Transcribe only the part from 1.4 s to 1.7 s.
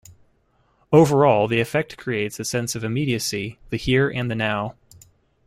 the